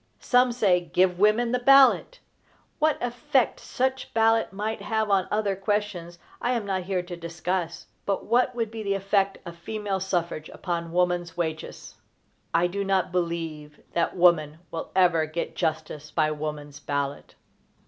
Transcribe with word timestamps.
Some 0.19 0.51
say: 0.51 0.79
"Give 0.81 1.19
women 1.19 1.51
the 1.51 1.59
ballot." 1.59 2.19
What 2.79 2.97
effect 3.03 3.59
such 3.59 4.11
ballot 4.15 4.51
might 4.51 4.81
have 4.81 5.11
on 5.11 5.27
other 5.29 5.55
questions 5.55 6.17
I 6.41 6.53
am 6.53 6.65
not 6.65 6.81
here 6.85 7.03
to 7.03 7.15
discuss; 7.15 7.85
but 8.07 8.25
what 8.25 8.55
would 8.55 8.71
be 8.71 8.81
the 8.81 8.95
effect 8.95 9.37
of 9.45 9.55
female 9.57 9.99
suffrage 9.99 10.49
upon 10.49 10.91
woman's 10.91 11.37
wages? 11.37 11.97
I 12.51 12.65
do 12.65 12.83
not 12.83 13.11
believe 13.11 13.79
that 13.93 14.17
woman 14.17 14.57
will 14.71 14.89
ever 14.95 15.27
get 15.27 15.55
justice 15.55 16.09
by 16.09 16.31
woman's 16.31 16.79
ballot. 16.79 17.35